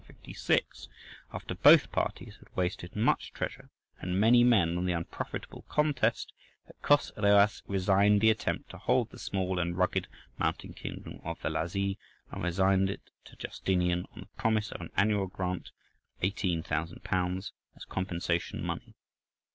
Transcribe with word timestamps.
556, 0.03 0.89
after 1.31 1.53
both 1.53 1.91
parties 1.91 2.35
had 2.37 2.47
wasted 2.55 2.95
much 2.95 3.33
treasure 3.33 3.69
and 3.99 4.19
many 4.19 4.43
men 4.43 4.75
on 4.75 4.85
the 4.85 4.93
unprofitable 4.93 5.61
contest, 5.69 6.33
that 6.65 6.81
Chosroës 6.81 7.61
resigned 7.67 8.19
the 8.19 8.31
attempt 8.31 8.71
to 8.71 8.79
hold 8.79 9.11
the 9.11 9.19
small 9.19 9.59
and 9.59 9.77
rugged 9.77 10.07
mountain 10.39 10.73
kingdom 10.73 11.21
of 11.23 11.39
the 11.43 11.49
Lazi, 11.51 11.99
and 12.31 12.41
resigned 12.43 12.89
it 12.89 13.11
to 13.25 13.35
Justinian 13.35 14.07
on 14.13 14.21
the 14.21 14.41
promise 14.41 14.71
of 14.71 14.81
an 14.81 14.89
annual 14.97 15.27
grant 15.27 15.69
of 16.17 16.21
£18,000 16.23 17.51
as 17.75 17.85
compensation 17.85 18.65
money. 18.65 18.95